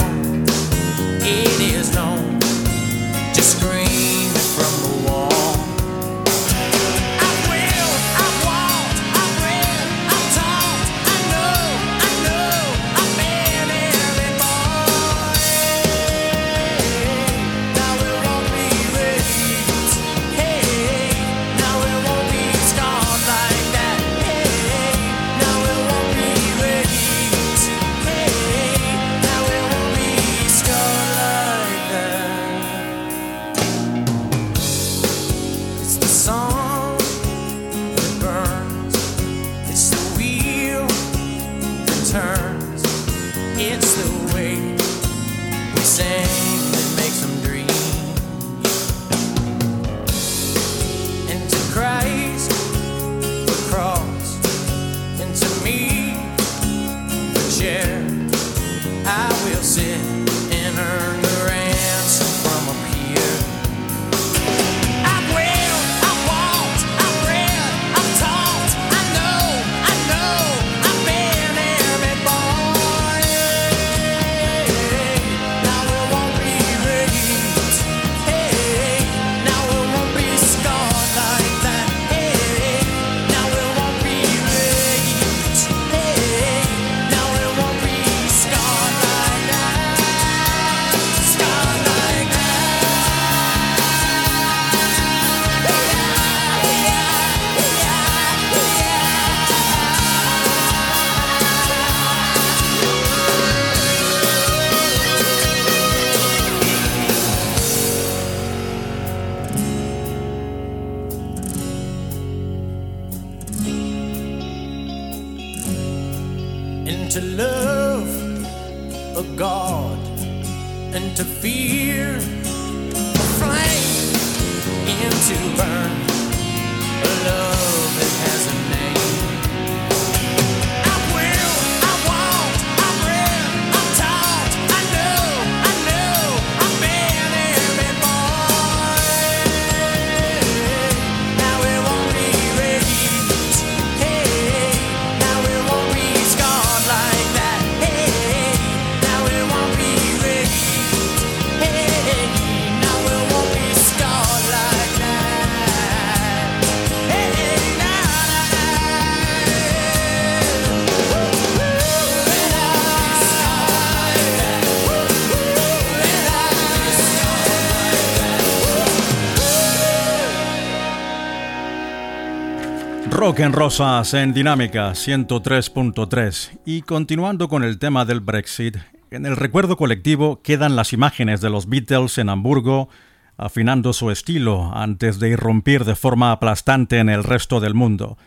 En 173.39 173.53
Rosas 173.53 174.13
en 174.15 174.33
Dinámica 174.33 174.91
103.3 174.91 176.59
y 176.65 176.81
continuando 176.81 177.47
con 177.47 177.63
el 177.63 177.79
tema 177.79 178.03
del 178.03 178.19
Brexit, 178.19 178.75
en 179.11 179.25
el 179.25 179.37
recuerdo 179.37 179.77
colectivo 179.77 180.41
quedan 180.41 180.75
las 180.75 180.91
imágenes 180.91 181.39
de 181.39 181.49
los 181.49 181.69
Beatles 181.69 182.17
en 182.17 182.27
Hamburgo 182.27 182.89
afinando 183.37 183.93
su 183.93 184.11
estilo 184.11 184.75
antes 184.75 185.19
de 185.19 185.29
irrumpir 185.29 185.85
de 185.85 185.95
forma 185.95 186.33
aplastante 186.33 186.99
en 186.99 187.07
el 187.07 187.23
resto 187.23 187.61
del 187.61 187.75
mundo. 187.75 188.17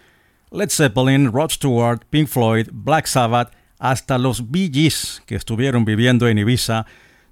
Led 0.50 0.70
Zeppelin, 0.70 1.30
Rod 1.30 1.50
Stewart, 1.50 2.06
Pink 2.08 2.28
Floyd, 2.28 2.68
Black 2.72 3.04
Sabbath, 3.04 3.52
hasta 3.78 4.16
los 4.16 4.50
Bee 4.50 4.70
Gees 4.72 5.22
que 5.26 5.34
estuvieron 5.34 5.84
viviendo 5.84 6.26
en 6.26 6.38
Ibiza, 6.38 6.86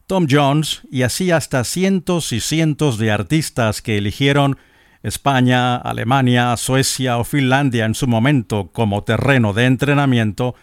Tom 0.07 0.27
Jones 0.31 0.83
y 0.91 1.01
así 1.01 1.31
hasta 1.31 1.65
cientos 1.65 2.35
y 2.35 2.41
cientos 2.41 2.99
de 2.99 3.11
artistas 3.11 3.81
que 3.81 3.97
eligieron 3.97 4.59
España, 5.03 5.77
Alemania, 5.77 6.57
Suecia 6.57 7.19
o 7.19 7.25
Finlandia 7.25 7.85
en 7.87 7.95
su 7.95 8.07
momento 8.07 8.71
como 8.73 9.03
terreno 9.03 9.53
de 9.53 9.67
entrenamiento, 9.67 10.55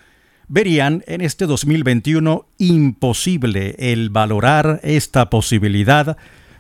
verían 0.47 1.03
en 1.07 1.21
este 1.21 1.45
2021 1.45 2.45
imposible 2.57 3.75
el 3.79 4.09
valorar 4.09 4.79
esta 4.83 5.29
posibilidad 5.29 6.17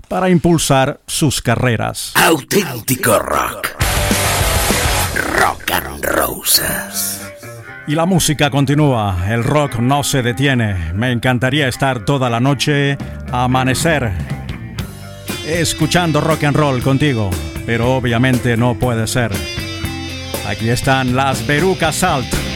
para 0.07 0.29
impulsar 0.29 1.01
sus 1.07 1.41
carreras. 1.41 2.13
Auténtico 2.15 3.19
rock. 3.19 3.69
Rock 5.39 5.71
and 5.71 6.05
Roses. 6.05 7.23
Y 7.87 7.95
la 7.95 8.05
música 8.05 8.49
continúa, 8.49 9.25
el 9.29 9.43
rock 9.43 9.79
no 9.79 10.03
se 10.03 10.21
detiene. 10.21 10.93
Me 10.93 11.11
encantaría 11.11 11.69
estar 11.69 12.03
toda 12.03 12.29
la 12.29 12.41
noche, 12.41 12.97
amanecer, 13.31 14.11
escuchando 15.47 16.19
rock 16.19 16.43
and 16.43 16.55
roll 16.55 16.83
contigo, 16.83 17.29
pero 17.65 17.95
obviamente 17.95 18.57
no 18.57 18.75
puede 18.75 19.07
ser. 19.07 19.31
Aquí 20.47 20.69
están 20.69 21.15
las 21.15 21.45
Veruca 21.47 21.91
Salt. 21.91 22.46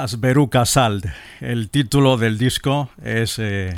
Las 0.00 0.18
Verucas 0.18 0.70
Salt. 0.70 1.04
El 1.42 1.68
título 1.68 2.16
del 2.16 2.38
disco 2.38 2.88
es 3.04 3.38
eh, 3.38 3.74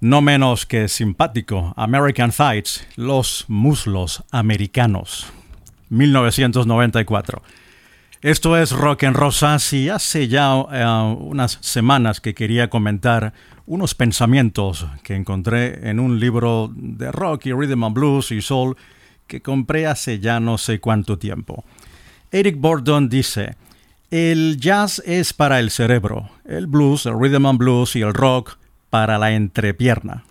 no 0.00 0.20
menos 0.20 0.66
que 0.66 0.88
simpático. 0.88 1.72
American 1.76 2.32
Thighs, 2.32 2.84
Los 2.96 3.44
Muslos 3.46 4.24
Americanos. 4.32 5.28
1994. 5.90 7.40
Esto 8.20 8.56
es 8.56 8.72
Rock 8.72 9.04
en 9.04 9.14
Rosas 9.14 9.72
y 9.74 9.90
hace 9.90 10.26
ya 10.26 10.56
eh, 10.72 10.84
unas 11.20 11.58
semanas 11.60 12.20
que 12.20 12.34
quería 12.34 12.68
comentar 12.68 13.32
unos 13.64 13.94
pensamientos 13.94 14.88
que 15.04 15.14
encontré 15.14 15.88
en 15.88 16.00
un 16.00 16.18
libro 16.18 16.72
de 16.74 17.12
rock 17.12 17.46
y 17.46 17.52
rhythm 17.52 17.84
and 17.84 17.94
blues 17.94 18.32
y 18.32 18.42
soul 18.42 18.76
que 19.28 19.40
compré 19.40 19.86
hace 19.86 20.18
ya 20.18 20.40
no 20.40 20.58
sé 20.58 20.80
cuánto 20.80 21.16
tiempo. 21.16 21.64
Eric 22.32 22.56
Borden 22.58 23.08
dice, 23.08 23.54
el 24.10 24.58
jazz 24.60 25.02
es 25.04 25.32
para 25.32 25.58
el 25.58 25.70
cerebro, 25.70 26.30
el 26.44 26.66
blues, 26.66 27.06
el 27.06 27.18
rhythm 27.18 27.46
and 27.46 27.58
blues 27.58 27.96
y 27.96 28.02
el 28.02 28.14
rock 28.14 28.58
para 28.90 29.18
la 29.18 29.32
entrepierna. 29.32 30.24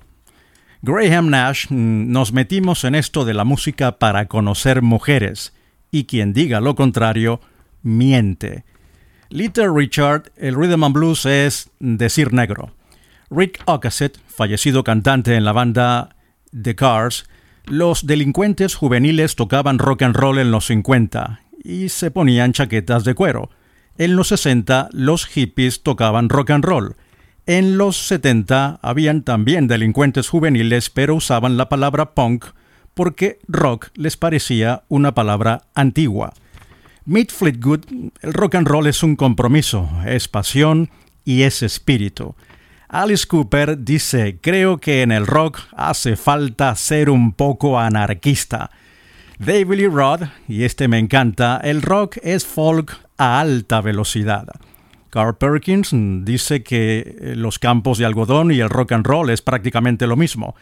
Graham 0.82 1.30
Nash 1.30 1.66
mm, 1.70 2.12
nos 2.12 2.32
metimos 2.32 2.84
en 2.84 2.96
esto 2.96 3.26
de 3.26 3.34
la 3.34 3.44
música 3.44 3.98
para 3.98 4.28
conocer 4.28 4.82
mujeres, 4.82 5.54
y 5.92 6.06
quien 6.06 6.34
diga 6.34 6.62
lo 6.62 6.76
contrario, 6.76 7.42
miente. 7.82 8.66
Little 9.30 9.70
Richard, 9.76 10.32
el 10.38 10.56
rhythm 10.56 10.84
and 10.84 10.94
blues 10.94 11.26
es 11.26 11.72
decir 11.80 12.34
negro. 12.34 12.72
Rick 13.30 13.62
Ocasek, 13.66 14.20
fallecido 14.28 14.84
cantante 14.84 15.36
en 15.36 15.44
la 15.44 15.52
banda 15.52 16.16
The 16.52 16.76
Cars, 16.76 17.26
los 17.66 18.06
delincuentes 18.06 18.76
juveniles 18.76 19.36
tocaban 19.36 19.80
rock 19.80 20.04
and 20.04 20.16
roll 20.16 20.38
en 20.38 20.52
los 20.52 20.68
50 20.68 21.42
y 21.64 21.90
se 21.90 22.12
ponían 22.12 22.54
chaquetas 22.54 23.04
de 23.04 23.16
cuero. 23.16 23.50
En 23.98 24.16
los 24.16 24.28
60 24.28 24.90
los 24.92 25.26
hippies 25.26 25.82
tocaban 25.82 26.30
rock 26.30 26.50
and 26.50 26.66
roll. 26.66 26.96
En 27.46 27.78
los 27.78 27.96
70 28.08 28.80
habían 28.82 29.24
también 29.24 29.68
delincuentes 29.68 30.28
juveniles 30.28 30.90
pero 30.90 31.16
usaban 31.16 31.58
la 31.58 31.70
palabra 31.70 32.14
punk 32.14 32.46
porque 32.94 33.40
rock 33.48 33.90
les 33.96 34.18
parecía 34.18 34.84
una 34.90 35.14
palabra 35.14 35.64
antigua. 35.76 36.34
Meet 37.06 37.32
Fleetwood, 37.32 37.86
el 38.22 38.34
rock 38.34 38.56
and 38.56 38.68
roll 38.68 38.88
es 38.88 39.04
un 39.04 39.16
compromiso, 39.16 39.90
es 40.06 40.28
pasión 40.28 40.90
y 41.24 41.44
es 41.44 41.62
espíritu. 41.62 42.36
Alice 42.90 43.28
Cooper 43.28 43.84
dice, 43.84 44.40
creo 44.42 44.80
que 44.80 45.04
en 45.04 45.12
el 45.12 45.28
rock 45.28 45.60
hace 45.76 46.16
falta 46.16 46.76
ser 46.76 47.10
un 47.10 47.34
poco 47.34 47.80
anarquista. 47.80 48.72
David 49.38 49.76
Lee 49.76 49.88
Roth, 49.88 50.24
y 50.48 50.64
este 50.64 50.88
me 50.88 50.98
encanta, 50.98 51.60
el 51.64 51.82
rock 51.82 52.18
es 52.24 52.46
folk 52.46 53.05
a 53.18 53.40
alta 53.40 53.82
velocidad. 53.82 54.48
Carl 55.10 55.38
Perkins 55.38 55.92
dice 56.26 56.62
que 56.62 57.00
eh, 57.00 57.36
los 57.38 57.58
campos 57.58 57.98
de 57.98 58.06
algodón 58.06 58.52
y 58.52 58.60
el 58.60 58.70
rock 58.70 58.92
and 58.92 59.08
roll 59.08 59.30
es 59.30 59.42
prácticamente 59.42 60.08
lo 60.08 60.18
mismo. 60.18 60.56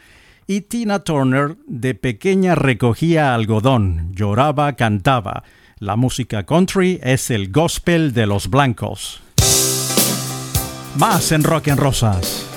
Y 0.46 0.62
Tina 0.62 1.00
Turner 1.00 1.56
de 1.66 1.96
pequeña 1.96 2.54
recogía 2.54 3.34
algodón, 3.34 4.12
lloraba, 4.14 4.74
cantaba. 4.74 5.44
La 5.80 5.96
música 5.96 6.46
country 6.46 7.00
es 7.02 7.32
el 7.32 7.52
gospel 7.52 8.14
de 8.14 8.28
los 8.28 8.50
blancos. 8.50 9.22
Más 10.98 11.32
en 11.32 11.44
Rock 11.44 11.70
en 11.70 11.78
Rosas. 11.78 12.48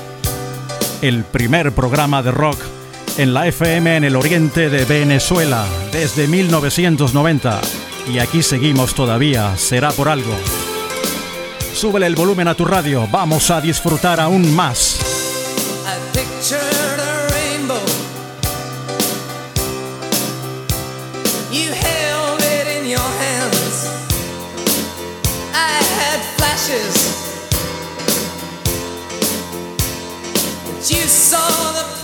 El 1.00 1.24
primer 1.24 1.72
programa 1.72 2.22
de 2.22 2.30
rock 2.30 2.58
en 3.16 3.32
la 3.32 3.46
FM 3.46 3.96
en 3.96 4.04
el 4.04 4.16
oriente 4.16 4.68
de 4.68 4.84
Venezuela 4.84 5.64
desde 5.92 6.28
1990. 6.28 7.85
Y 8.06 8.18
aquí 8.18 8.42
seguimos 8.42 8.94
todavía, 8.94 9.56
será 9.56 9.90
por 9.90 10.08
algo. 10.08 10.34
Súbele 11.74 12.06
el 12.06 12.14
volumen 12.14 12.48
a 12.48 12.54
tu 12.54 12.64
radio, 12.64 13.08
vamos 13.10 13.50
a 13.50 13.60
disfrutar 13.60 14.20
aún 14.20 14.54
más. 14.54 14.98
You 30.88 31.95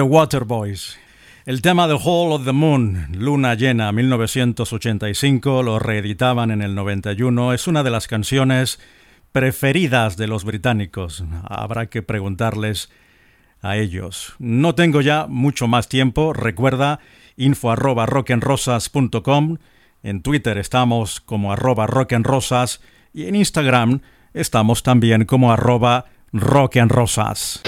The 0.00 0.04
Waterboys. 0.04 0.98
El 1.44 1.60
tema 1.60 1.86
de 1.86 1.92
Hall 1.92 2.32
of 2.32 2.46
the 2.46 2.52
Moon, 2.52 3.08
Luna 3.12 3.54
Llena, 3.54 3.92
1985, 3.92 5.62
lo 5.62 5.78
reeditaban 5.78 6.50
en 6.50 6.62
el 6.62 6.74
91. 6.74 7.52
Es 7.52 7.66
una 7.66 7.82
de 7.82 7.90
las 7.90 8.08
canciones 8.08 8.80
preferidas 9.30 10.16
de 10.16 10.26
los 10.26 10.44
británicos. 10.44 11.22
Habrá 11.46 11.90
que 11.90 12.00
preguntarles 12.00 12.88
a 13.60 13.76
ellos. 13.76 14.36
No 14.38 14.74
tengo 14.74 15.02
ya 15.02 15.26
mucho 15.26 15.68
más 15.68 15.90
tiempo. 15.90 16.32
Recuerda 16.32 17.00
info 17.36 17.70
arroba 17.70 18.06
rockenrosas.com. 18.06 19.58
En 20.02 20.22
Twitter 20.22 20.56
estamos 20.56 21.20
como 21.20 21.52
arroba 21.52 21.86
rockenrosas 21.86 22.80
y 23.12 23.26
en 23.26 23.34
Instagram 23.34 24.00
estamos 24.32 24.82
también 24.82 25.26
como 25.26 25.52
arroba 25.52 26.06
rockenrosas. 26.32 27.60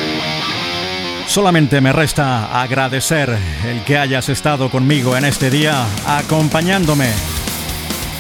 Solamente 1.33 1.81
me 1.81 1.95
resta 1.95 2.61
agradecer 2.61 3.35
el 3.65 3.83
que 3.85 3.97
hayas 3.97 4.29
estado 4.29 4.69
conmigo 4.69 5.17
en 5.17 5.25
este 5.25 5.49
día, 5.49 5.87
acompañándome 6.07 7.09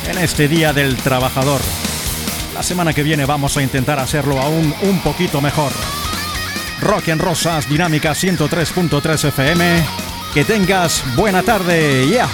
en 0.08 0.16
este 0.16 0.48
Día 0.48 0.72
del 0.72 0.96
Trabajador. 0.96 1.60
La 2.54 2.62
semana 2.62 2.94
que 2.94 3.02
viene 3.02 3.26
vamos 3.26 3.54
a 3.58 3.62
intentar 3.62 3.98
hacerlo 3.98 4.40
aún 4.40 4.74
un 4.80 4.98
poquito 5.00 5.42
mejor. 5.42 5.72
Rock 6.80 7.08
en 7.08 7.18
Rosas, 7.18 7.68
Dinámica 7.68 8.12
103.3 8.12 9.28
FM. 9.28 9.84
Que 10.32 10.46
tengas 10.46 11.04
buena 11.14 11.42
tarde. 11.42 12.06
Yeah. 12.08 12.30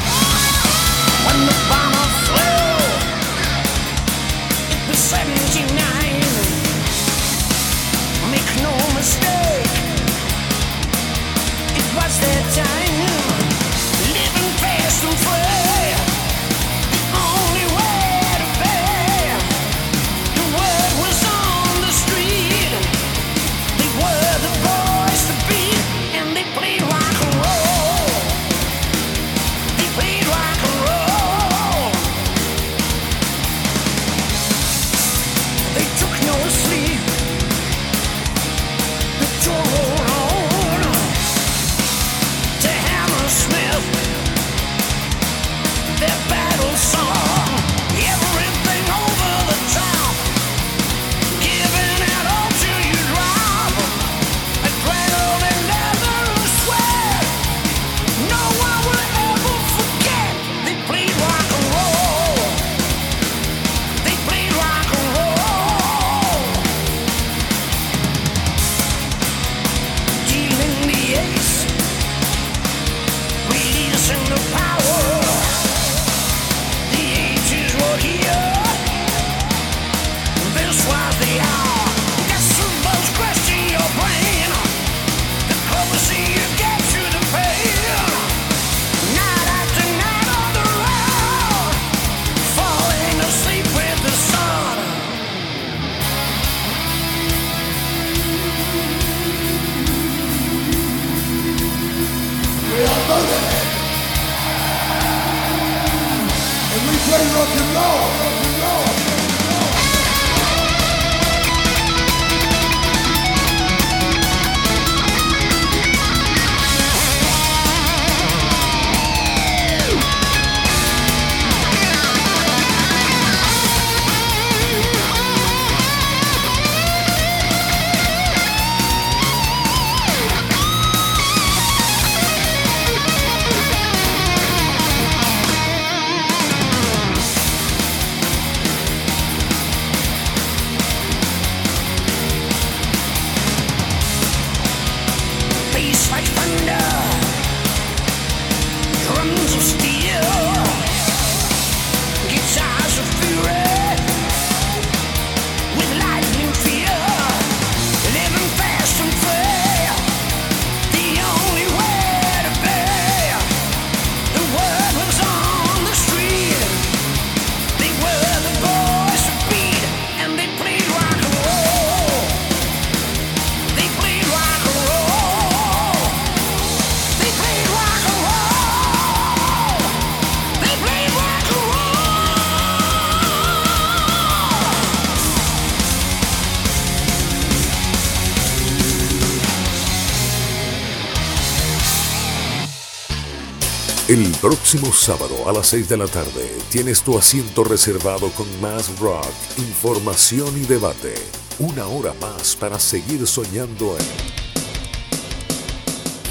Próximo 194.71 194.93
sábado 194.93 195.49
a 195.49 195.53
las 195.55 195.69
6 195.69 195.89
de 195.89 195.97
la 195.97 196.07
tarde 196.07 196.47
tienes 196.71 197.01
tu 197.01 197.17
asiento 197.17 197.65
reservado 197.65 198.29
con 198.33 198.47
más 198.61 198.99
rock, 198.99 199.25
información 199.57 200.55
y 200.59 200.67
debate. 200.67 201.15
Una 201.59 201.87
hora 201.87 202.13
más 202.21 202.55
para 202.55 202.79
seguir 202.79 203.27
soñando 203.27 203.97
en 203.97 204.05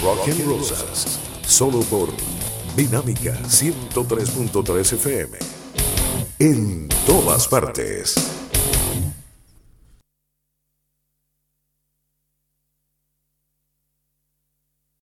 Rock 0.03 0.27
and 0.27 0.45
Rosas, 0.45 1.19
solo 1.47 1.79
por 1.79 2.09
Dinámica 2.75 3.41
103.3 3.41 4.93
FM. 4.93 5.39
En 6.37 6.87
todas 7.07 7.47
partes. 7.47 8.36